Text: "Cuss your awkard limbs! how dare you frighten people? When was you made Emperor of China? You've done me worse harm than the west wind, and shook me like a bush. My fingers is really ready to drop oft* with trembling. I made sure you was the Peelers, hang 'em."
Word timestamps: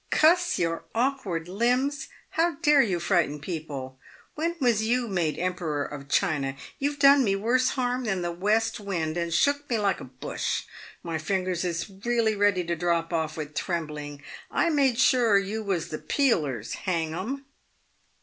"Cuss 0.09 0.57
your 0.57 0.83
awkard 0.95 1.47
limbs! 1.47 2.07
how 2.31 2.55
dare 2.63 2.81
you 2.81 2.99
frighten 2.99 3.39
people? 3.39 3.99
When 4.33 4.55
was 4.59 4.81
you 4.81 5.07
made 5.07 5.37
Emperor 5.37 5.85
of 5.85 6.09
China? 6.09 6.55
You've 6.79 6.97
done 6.97 7.23
me 7.23 7.35
worse 7.35 7.69
harm 7.69 8.05
than 8.05 8.23
the 8.23 8.31
west 8.31 8.79
wind, 8.79 9.15
and 9.15 9.31
shook 9.31 9.69
me 9.69 9.77
like 9.77 9.99
a 9.99 10.03
bush. 10.05 10.63
My 11.03 11.19
fingers 11.19 11.63
is 11.63 11.87
really 12.03 12.35
ready 12.35 12.63
to 12.63 12.75
drop 12.75 13.13
oft* 13.13 13.37
with 13.37 13.53
trembling. 13.53 14.23
I 14.49 14.71
made 14.71 14.97
sure 14.97 15.37
you 15.37 15.61
was 15.61 15.89
the 15.89 15.99
Peelers, 15.99 16.73
hang 16.89 17.13
'em." 17.13 17.45